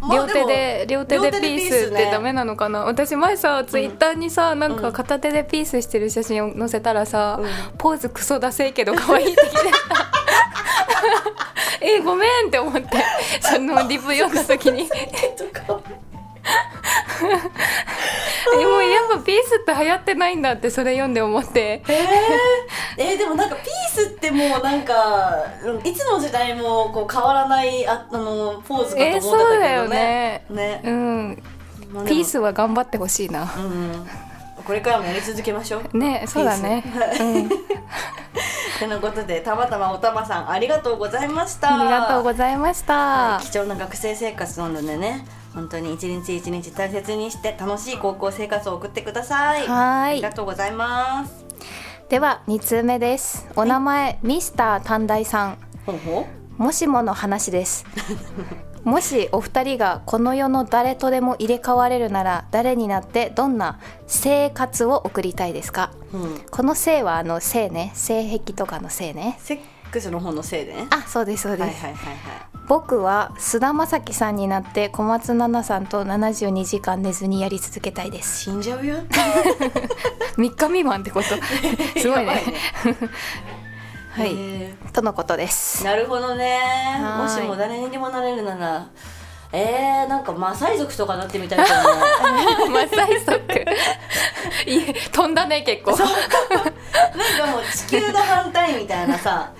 [0.01, 7.47] まあ両手で両手でピースってダメななのかな、私前さツイッターにさ、なんか片手でピースしてる写真を載せたらさ、うん。
[7.77, 9.61] ポーズクソダセいけど可愛いって来てた。
[11.85, 12.87] えごめんって思って。
[13.41, 14.89] そのリプ読んだ時に
[18.53, 21.83] えもうやっぱピースって流行ってないんだってそれ読んで思って。
[21.87, 21.95] えー、
[23.11, 30.45] えーでもなんかピースってもうなんかうんいつの時代もこう変わらないああのポーズかと思ってたけどね、えーそうだよね。
[30.49, 30.81] ね。
[30.83, 31.43] うん。
[32.05, 33.43] ピースは頑張ってほしいな。
[33.57, 34.09] うん
[34.65, 35.97] これからもやり続けましょう。
[35.97, 36.83] ねそうだね。
[37.19, 37.49] うん。
[38.81, 41.79] てなことでたまたまおたまさんありがとうございました。
[41.79, 43.39] ありがとうございました。
[43.43, 49.67] 貴重な学生生活なのでね本当に一日一日大切にして楽しい高校生活を送ってください。
[49.67, 50.11] はーい。
[50.11, 51.45] ありがとうございます。
[52.09, 53.47] では2通目です。
[53.55, 55.57] お名前、ミスター短大さん。
[55.85, 57.85] ほうほもしもの話です。
[58.83, 65.91] もしお二人がこの世の誰とでも入れ替われるなら誰になってどんな生活を送りたいですか？
[66.13, 67.91] う、うん、この性はあの性ね。
[67.93, 69.37] 性癖とかの性ね。
[69.39, 69.59] セッ
[69.91, 70.87] クスの方のせいでね。
[70.89, 78.43] あそうですそうです、はいはいはいはい僕は菅田将暉さんになって小松菜奈さんと72時間寝ずにやり続けたいです。
[78.43, 78.95] 死んじゃうよ。
[80.39, 81.35] 3日未満ってこと？
[81.99, 82.41] すごいね。
[84.15, 85.83] はい、へとのことです。
[85.83, 86.61] ーなるほどね。
[87.17, 88.85] もしも誰にでもなれるなら。
[89.51, 93.35] えー、なんかマサイ族とかなってみたいけマサイ族。
[94.65, 95.91] いえ飛んだね結構。
[95.91, 96.05] なんか
[97.51, 99.51] もう地球の反対みたいなさ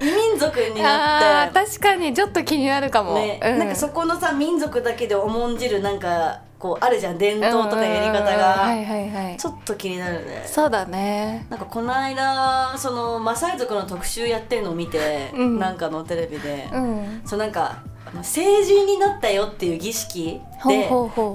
[0.00, 1.54] 異民族になって。
[1.54, 3.40] 確かにちょっと気になるかも、ね。
[3.42, 3.58] うん。
[3.58, 9.36] なんかそこのさ民族だけで重んじるなんかこうあるじゃん伝統とかやり方が、はいはいはい。
[9.36, 10.42] ちょっと気になるね。
[10.46, 11.46] そうだね。
[11.50, 15.58] なんかこの間そのマサイ族の特集やってるのを見て、うん。
[15.58, 17.22] なんかのテレビで、うん。
[17.24, 17.82] そうなんか
[18.22, 20.88] 成人になったよっていう儀式で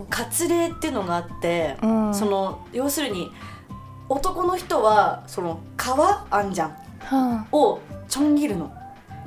[0.09, 2.13] 割礼っていうのがあって、うん。
[2.13, 3.31] その要するに
[4.09, 5.89] 男の人はその皮
[6.29, 6.69] あんじゃん。
[6.69, 6.73] う
[7.07, 8.73] はをちょん切るの。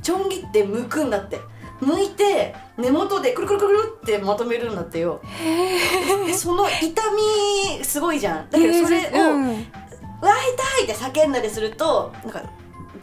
[0.03, 1.41] ちょん切って剥くんだって。
[1.81, 5.23] 剥いて根元でくるくるくるってまとめるんだってよ。
[6.27, 7.03] でその痛
[7.79, 8.51] みすごいじゃん。
[8.51, 9.51] だけどそれを、うん。
[9.51, 9.55] う
[10.27, 10.35] わ
[10.79, 12.43] 痛いって叫んだりするとなんか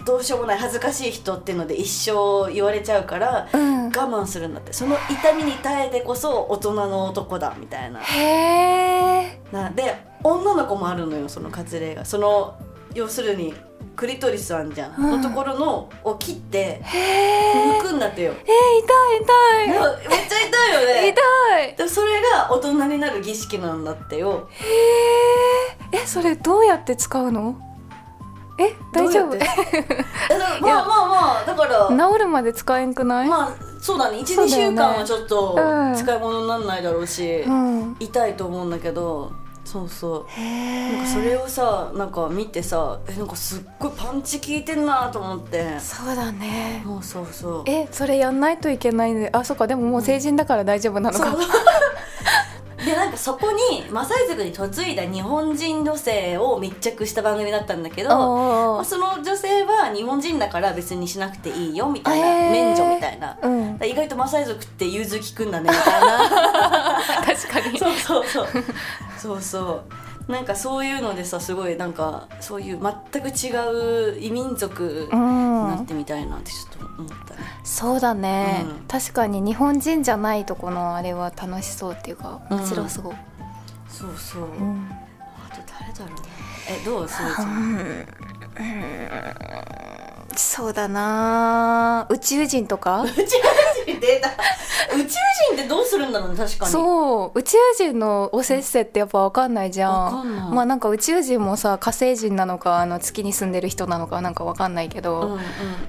[0.06, 3.86] どうしようもない恥ずかしい人っていうので一生言われちゃうからうん。
[3.88, 4.74] 我慢するんだって。
[4.74, 8.00] その痛みに耐えてこそ大人の男だみたいな。
[8.02, 12.06] へえなで女の子もあるのよその割礼が。
[12.06, 12.60] その
[12.94, 13.56] 要するに
[13.98, 15.22] クリトリスあんじゃん、うん。
[15.22, 19.74] のところのを切ってへえ剥くんだってよ、えー、痛いい。
[19.74, 21.08] やめっちゃ痛いよ痛いね。
[21.10, 21.76] 痛い。
[21.76, 24.48] でそれが大人になる儀式なんだってよ。
[24.52, 24.66] へ
[25.98, 27.56] ええそれどうやって使うの？
[28.60, 29.36] え大丈夫？
[30.62, 34.24] まあまあまあだから治るまで使えんくない、まあそうだね。
[34.26, 34.78] そう12だよね。
[34.78, 35.96] 週間はちょっとうん。
[35.96, 37.96] 使い物にならないだろうし、うん。
[38.00, 39.32] 痛いと思うんだけど
[39.68, 40.26] そうそう。
[40.40, 45.78] へなんかそれをさなんか見てさえなんかすっごいパンチ効いてんなと思って。
[45.78, 46.82] そうだね。
[46.86, 47.64] もうそうそう。
[47.70, 49.68] えそれやんないといけないねあそっか。
[49.68, 51.38] でももう成人だから大丈夫なのか、そ
[52.88, 67.02] うでなんかそこにマサイ族に嫁いだ日本人女性を密着した番組だったんだけど、まあその女性は日本人だから別にしなくていいよみたいな、免除みたいな、うん意外とマサイ族って融通きくんだねみたいな。
[67.26, 67.78] 確かに。
[67.78, 68.48] そうそうそう。
[69.18, 78.88] そうそうなんかそういうのでさすごいなんかそういう全く違う異民族うになっんてみたいなってちょっと思ったね、そうだね、うん。
[78.88, 82.58] 確かに日本人じゃないとこのあれは楽しそうっていうかうん。
[82.58, 83.16] 面白そう、
[83.88, 84.90] そうそう、うん。
[85.22, 86.28] あと誰だろうね。
[86.70, 87.08] えどう？
[87.08, 87.96] すずちゃん
[90.42, 93.04] そうだな宇宙人とか？
[93.04, 93.14] 宇宙
[93.86, 94.30] 人出た。
[94.96, 96.72] 宇宙人ってどうするんだろうね確かに。
[96.72, 97.40] そう。
[97.40, 99.92] 宇宙人のおせっせってやっぱ分かんないじゃん。
[99.92, 105.40] わかんまあなんか宇宙人もさ火星人なのかあの月に住んでる人なのかなんか分かんないけど、うんうん。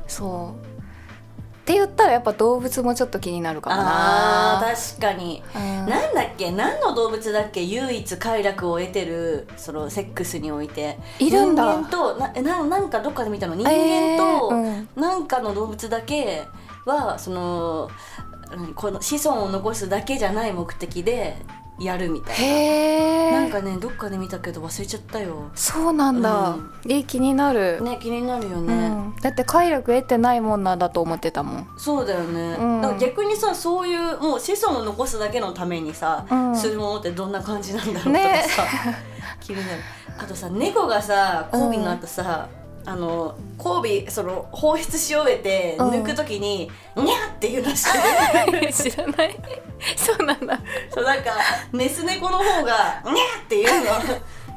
[0.06, 0.77] そう
[1.68, 5.42] って言ったらやっぱ動物もちょっと気になるかもあなー確かに。
[5.54, 5.62] うん。
[5.86, 6.50] なんだっけ？
[6.50, 7.62] 何の動物だっけ？
[7.62, 10.98] 唯一快楽を得てるそのセックスにおいて。
[11.18, 11.64] いるんだ。
[11.64, 13.54] 人間となえななんかどっかで見たの？
[13.54, 14.88] 人え間と、ーうん。
[14.96, 16.46] なんかの動物だけ
[16.86, 17.90] はその
[18.50, 18.72] 何？
[18.72, 21.36] この子孫を残すだけじゃない目的で
[21.78, 23.40] やるみたいな。
[23.40, 25.50] なんかねどっかで見たけど忘れちゃったよ。
[25.54, 26.72] そうなんだ、うん。
[26.88, 31.68] え気になる、ね気になるようね、ん、だって快楽得てないもんなんだと思ってたもん。
[31.76, 32.82] そうだよね、うん。
[32.82, 36.56] だから逆にさそういうもう子孫を残すだけのためにさ、うん。
[36.56, 38.44] するものってどんな感じなんだろうとかね。
[38.48, 38.64] さ、
[39.40, 39.68] 気になる。
[40.20, 42.48] あとさ猫がさ交尾の後さ、
[42.88, 45.90] あの交尾その放出し終えてうん。
[45.90, 48.72] 抜く時に「にゃ!」って言うらしい。
[48.90, 49.36] 知らない。
[49.94, 50.58] そうなんだ
[50.92, 51.32] そうなんか
[51.70, 53.92] メス猫の方が「にゃ!」って言うの。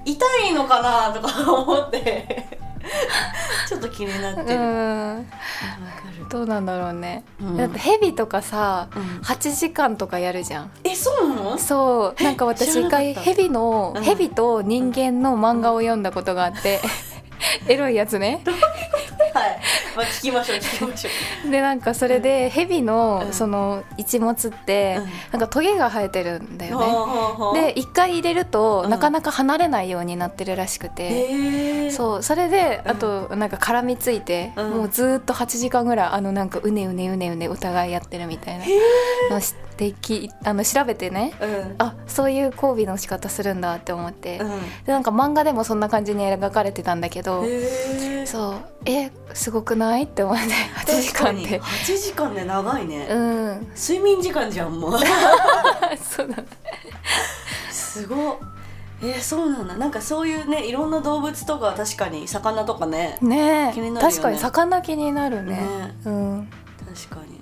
[0.05, 2.47] 痛いのかなとか思って。
[3.67, 5.21] ちょっと気になってうるわかんる。
[6.29, 7.57] どうなんだろうね、うん。
[7.57, 9.19] だってヘビとかさ、うん。
[9.21, 10.71] 8時間とかやるじゃん。
[10.83, 11.57] えそうなの？
[11.57, 12.23] そう。
[12.23, 14.03] なんか私一回ヘビの、うん。
[14.03, 16.79] ヘビと人間の漫画を読んだことがあって、
[17.67, 18.41] エロいやつね。
[19.33, 19.59] はい、
[19.95, 23.33] まあ、聞きましょう聞きましょでなんかそれでヘビのうん。
[23.33, 25.09] その一物って、うん。
[25.31, 28.89] なんかトゲが生えてるんだうよね、で一回入れると、うん。
[28.89, 32.91] なかなか離れないようになってるらしくて、そうそれでうん。
[32.91, 34.69] あとなんか絡みついて、うん。
[34.71, 38.65] もうずーっと8時間ぐらいあのなんかうねうねうねうねお互いやってるみたいな。
[39.29, 41.33] の知ってきあの調べてね。
[41.41, 41.75] うん。
[41.79, 44.49] あそういう交尾の仕方するんだって思って、うん。
[44.85, 47.43] でなんか漫画でもそんな感じに描かれてたんだけど、
[48.25, 48.55] そう。
[48.85, 49.80] えすごくない？
[50.03, 50.43] って思って
[50.91, 51.59] 8時間って。
[51.59, 53.19] 8時間で長いね、う
[53.53, 53.67] ん。
[53.75, 54.99] 睡眠時間じゃんもう。
[55.97, 56.45] そうだね。
[57.71, 58.35] すごっ。
[59.03, 59.75] えー、そうなんだ。
[59.77, 63.73] なんかそういうねいろんな動物とか確かに魚とかねねえ。
[63.73, 64.15] 気になるよね。
[64.15, 65.55] 確かに魚気になるね。
[65.55, 66.49] ねうん。
[67.09, 67.41] 確かに。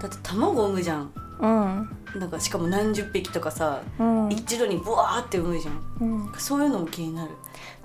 [0.00, 1.12] だって卵産むじゃん。
[1.38, 1.96] うん。
[2.18, 5.82] なんかしかも何十匹とかさ、うん、一度にブワーって産むじゃん。
[6.00, 7.30] うん、そういうのも気になる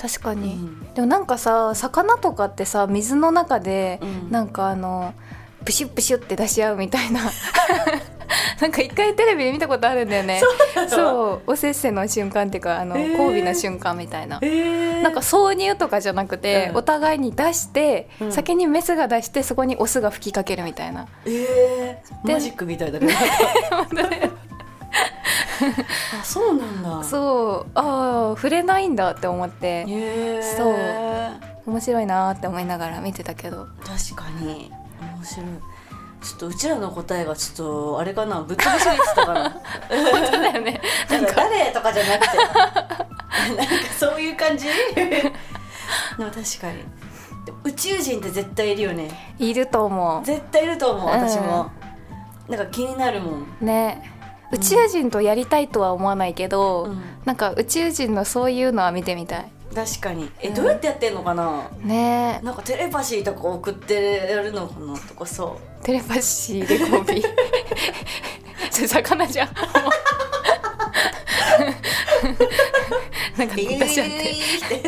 [0.02, 0.94] 確かに、うん。
[0.96, 4.32] でもなんかさ魚とかってさ水の中で、うん。
[4.32, 5.14] なんかあの
[5.64, 7.22] プシュップシュって出し合うみたいな。
[8.62, 10.42] なんか一回テレビで見たことあるんだよね。
[10.90, 13.12] そうおせっせの瞬間っていうかあの、へー。
[13.12, 14.40] 交尾の瞬間みたいな。
[14.42, 16.78] えー、なんか挿入とかじゃなくて、うん。
[16.78, 18.32] お互いに出して、うん。
[18.32, 21.08] 先にメスが出してそこにオスが吹きかけるみたいな。
[21.26, 23.12] えー、でマジックみたいだけど
[26.20, 27.04] あそうなんだ。
[27.04, 29.86] そうああ触れないんだって思って。
[30.58, 30.76] そう。
[31.66, 33.68] 面白いなーって思いながら見てたけど。
[33.86, 34.72] 確かに。
[35.00, 35.46] 面白い。
[36.22, 38.42] ちょっとうちらの答えがちょっとあれかな。
[38.42, 39.50] ぶっ飛びすぎてたかな。
[39.50, 39.60] 本
[40.26, 40.82] 当だよね。
[41.10, 42.38] なんか誰とかじゃなくて。
[43.58, 44.68] なんかそういう感じ？
[44.96, 45.34] で
[46.18, 46.86] も確かに。
[47.64, 49.34] 宇宙人って絶対いるよね。
[49.40, 51.28] いると思絶対いると思ううん。
[51.28, 51.72] 私も、
[52.48, 53.46] なんか気になるもん。
[53.62, 54.21] うね
[54.52, 57.02] 宇宙人とやりたいとは思わないけど、うん。
[57.26, 59.52] なんか宇宙人のそういうのは見てみたい。
[59.74, 60.30] 確かに。
[60.42, 60.54] え、うん。
[60.54, 61.70] どうやってやってんのかな？
[61.80, 62.42] ね。
[62.44, 65.50] なんかテレパシーとか送ってやるのかなとかさ
[65.84, 67.04] テレパシーで交尾
[68.72, 69.50] それ魚じゃん。
[73.38, 74.14] なんかビ出しちゃって。
[74.14, 74.82] ーっ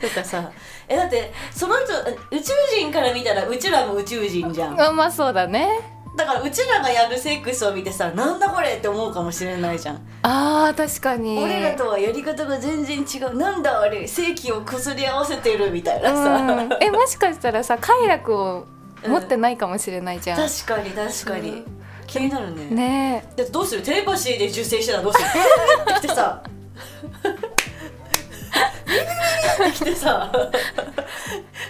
[0.00, 0.08] て。
[0.08, 0.50] とかさ
[0.88, 1.92] えだってその人
[2.30, 4.80] 宇宙人から見たらうちらも宇宙人じゃん。
[4.80, 11.38] あまあそうだねだからうちらがやるセックスを見てさなんだこれって思うかもしれないじゃん、あー確かに。
[11.38, 13.36] 俺らとはやり方が全然違う。
[13.36, 18.66] なんだあれ正規をこすり合わせてるみたいなさ、うん、えもしかしたらさ快楽を
[19.06, 21.64] 持ってないかもしれないじゃん、確かに確かに。
[22.06, 22.64] 気になるね。
[22.70, 23.24] ね。
[23.36, 23.82] だってどうする？
[23.82, 25.26] テレパシーで受精してたらどうする？
[25.98, 26.42] ってさ
[28.86, 30.32] ってきてさ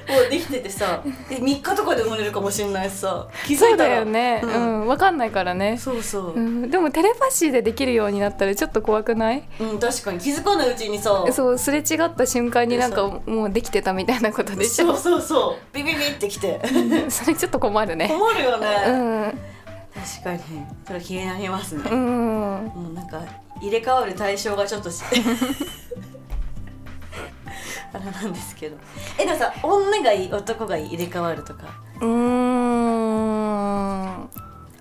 [0.08, 16.60] もうできててさで3日とかで生まれるかもしれないしさ気づそいうたらだよねううんん、わかんないからねそうそう、うん、でもテレパシーでできるようになったらちょっと怖くないうん確かに気づかないうちにさそうすれ違った瞬間になんかもうできてたみたいなことでしょそうそうそうビビビってきて
[17.08, 18.92] それちょっと困るね困るよね、う
[19.32, 19.56] ん
[19.96, 20.40] 確かに
[20.86, 23.22] それ気になりますね、うんもうなんか
[23.62, 25.02] 入れ替わる対象がちょっとし
[27.92, 28.76] あれなんですけど。
[29.18, 31.64] えでもさ女がいい男がいい入れ替わるとか。
[32.00, 34.28] うーん。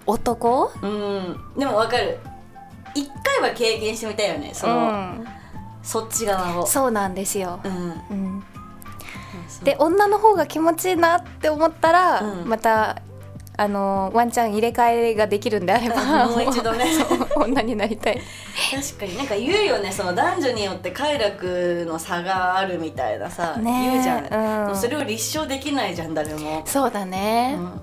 [0.05, 0.71] 男？
[0.81, 1.39] うん。
[1.57, 2.19] でもわかる。
[2.93, 3.09] 一
[3.41, 5.25] 回は経験してみたいよねその、うん。
[5.83, 6.65] そっち側を。
[6.65, 8.01] そうなんですよ、うん。
[8.09, 8.43] うん、
[9.63, 12.47] で女の方が気持ちいいなって思ったら、うん。
[12.47, 13.01] また
[13.57, 16.85] あのワンチャン入れ替えができるんであればもう一度ね。
[17.35, 18.21] 女になりたい。
[18.71, 19.17] 確かに。
[19.17, 19.91] なんか言うよね。
[19.91, 23.91] その男女によって快楽の差があるみたいなさ、ねえ。
[23.91, 24.75] 言うじゃん、うん。
[24.75, 27.81] それを立証できないじゃん誰も、そうだうねん、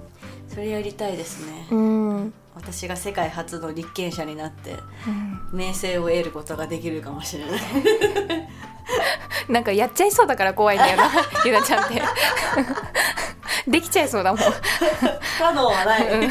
[0.48, 5.58] それやりたいですね、うん、私が世界初の立憲者になってうん。
[5.58, 7.60] 名声を得ることができるかもしれない。
[9.48, 11.10] なんかやっちゃいそうだから怖いんだよな
[11.44, 12.02] ゆなちゃんって
[13.66, 16.30] できちゃいそうだも不可能はない、ん。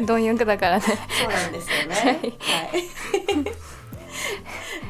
[0.06, 0.82] 貪欲だからね。
[0.82, 1.94] そうなんですよね。
[2.40, 3.71] はい。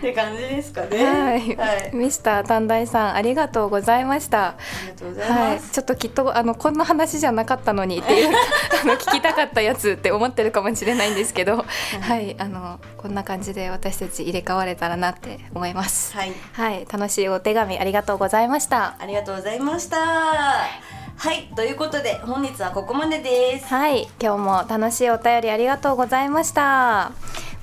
[0.03, 1.05] って感じですかね。
[1.05, 4.49] はい、はい、ミスター短大さんありがとうございました。
[4.49, 8.29] ありがとうございはい、ます、ちょっときっとあのこんな話じゃなかったのにっていう
[8.83, 11.65] あの聞きたかったやつって思ってるかもしれないんですけど、
[12.01, 16.17] はい、あのこんな感じで私たち入れ替われたらなって思います。
[16.17, 16.33] はい。
[16.53, 18.97] はい、楽しいお手紙ありがとうございました。
[18.99, 19.99] ありがとうございました。
[19.99, 21.49] はい。
[21.55, 23.67] ということで本日はここまでです。
[23.67, 27.13] はい、今日も楽しいお便りありがとうございました。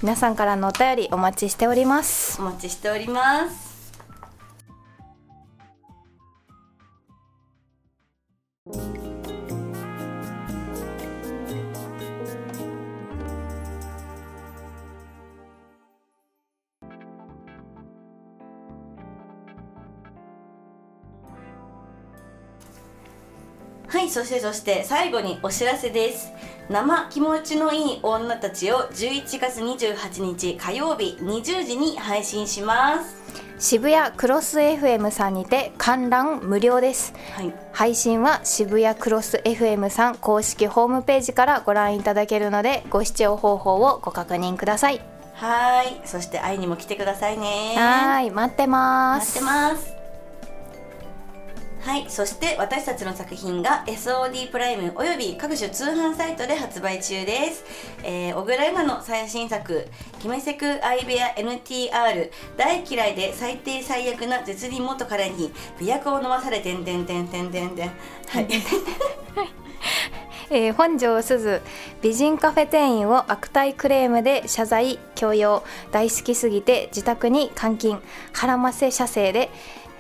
[0.02, 2.42] 皆さんからのお便りお待ちしております。
[2.42, 3.69] お待ちしております
[24.10, 26.34] はいそしてそして最後にお知らせです
[26.68, 33.16] 生気持ちのいい女たちを11月28日火曜日20時に配信します
[33.60, 37.14] 渋谷クロス FM さんにて観覧無料です。
[37.34, 45.02] はい配信は渋谷クロス FM さん公式ホームページからご覧いただけるのでご視聴方法をご確認ください。
[45.34, 49.44] はーいそして会いにも来てくださいねはーい、待ってま待ってす。
[49.44, 49.99] ます
[51.82, 57.64] はいそして私たちの作品が SOD プライムおよび各種通販サイトで発売中です、
[58.04, 59.88] えー、小倉優の最新作
[60.20, 67.88] 「キメセクアイベア NTR 大嫌いで最低最悪な絶倫元彼に美薬を飲まされてんてんてんてんてんてん。
[67.88, 68.48] はい。
[70.52, 71.62] えー本庄すず
[72.02, 75.64] 美人カフェ店員を悪態クレームで謝罪強要。
[75.92, 78.02] 大好きすぎて自宅に監禁。
[78.34, 79.52] 腹ませ射精で、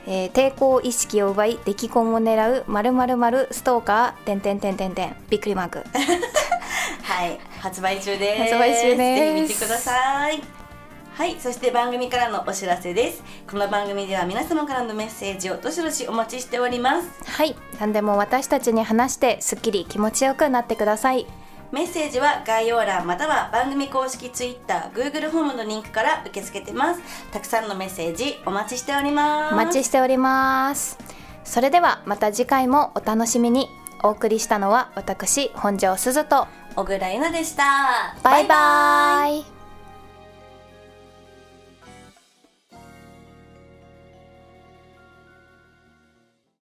[0.07, 5.83] えー抵抗意識を奪い出来婚を狙うまるまるまるストーカーてんてんてんてんてんびっくりマーク
[7.03, 8.43] はい、発売中です。
[8.43, 10.41] 発売中ですぜひ見てください。
[11.13, 13.21] はい、そして番組からのお知らせです。
[13.49, 17.09] この番組では皆様からのメッセージをどしどしお待ちしております。
[17.25, 21.25] はい何でも私たちに話してすっきり気持ちよくなってください
[21.71, 27.01] メッセージは概要欄または番組公式 Twitter、Google フォームのリンクから受け付けてます。
[27.31, 29.53] たくさんのメッセージお待ちしております。
[29.53, 30.97] お待ちしております
[31.43, 33.67] それではまた次回もお楽しみに
[34.03, 38.15] お送りしたのは私本庄すずと小倉優奈でした。
[38.23, 39.58] バイバイ